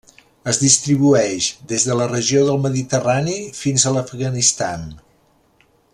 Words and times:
Es 0.51 0.59
distribueix 0.61 1.49
des 1.73 1.85
de 1.89 1.97
la 1.99 2.07
regió 2.13 2.41
del 2.47 2.59
Mediterrani 2.63 3.37
fins 3.61 3.85
a 3.85 3.93
l'Afganistan. 3.99 4.89